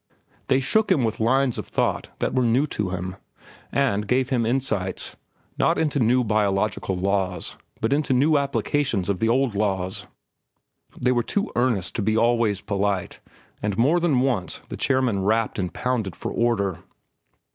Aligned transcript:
They 0.47 0.59
shook 0.59 0.91
him 0.91 1.03
with 1.03 1.19
lines 1.19 1.59
of 1.59 1.67
thought 1.67 2.09
that 2.17 2.33
were 2.33 2.41
new 2.41 2.65
to 2.65 2.89
him; 2.89 3.17
and 3.71 4.07
gave 4.07 4.29
him 4.31 4.47
insights, 4.47 5.15
not 5.59 5.77
into 5.77 5.99
new 5.99 6.23
biological 6.23 6.97
laws, 6.97 7.55
but 7.81 7.93
into 7.93 8.11
new 8.11 8.35
applications 8.35 9.09
of 9.09 9.19
the 9.19 9.29
old 9.29 9.53
laws. 9.53 10.07
They 10.99 11.11
were 11.11 11.21
too 11.21 11.51
earnest 11.55 11.95
to 11.97 12.01
be 12.01 12.17
always 12.17 12.61
polite, 12.61 13.19
and 13.61 13.77
more 13.77 13.99
than 13.99 14.21
once 14.21 14.61
the 14.69 14.75
chairman 14.75 15.21
rapped 15.21 15.59
and 15.59 15.71
pounded 15.71 16.15
for 16.15 16.31
order. 16.33 16.79